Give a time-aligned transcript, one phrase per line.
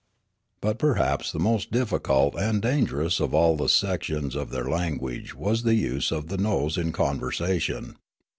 [0.61, 5.61] But perhaps the most difficult and dangerous of all the sections of their language was
[5.61, 7.97] the use of the nose in conversation.